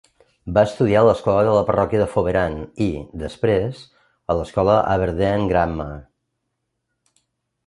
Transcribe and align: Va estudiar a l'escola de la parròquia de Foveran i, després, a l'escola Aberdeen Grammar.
Va 0.53 0.61
estudiar 0.67 1.01
a 1.03 1.05
l'escola 1.07 1.43
de 1.47 1.51
la 1.55 1.65
parròquia 1.67 2.01
de 2.03 2.07
Foveran 2.13 2.55
i, 2.85 2.89
després, 3.25 3.83
a 4.35 4.39
l'escola 4.39 4.79
Aberdeen 4.95 5.47
Grammar. 5.53 5.91